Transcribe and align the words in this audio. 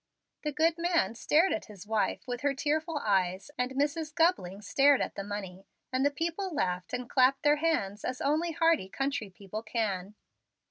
The 0.41 0.51
good 0.51 0.79
man 0.79 1.13
stared 1.13 1.53
at 1.53 1.65
his 1.65 1.85
wife 1.85 2.23
with 2.25 2.41
her 2.41 2.55
tearful 2.55 2.97
eyes, 3.05 3.51
and 3.55 3.73
Mrs. 3.73 4.15
Gubling 4.15 4.63
stared 4.63 4.99
at 4.99 5.13
the 5.13 5.23
money, 5.23 5.67
and 5.93 6.03
the 6.03 6.09
people 6.09 6.51
laughed 6.51 6.91
and 6.91 7.07
clapped 7.07 7.43
their 7.43 7.57
hands 7.57 8.03
as 8.03 8.19
only 8.19 8.51
hearty 8.53 8.89
country 8.89 9.29
people 9.29 9.61
can. 9.61 10.15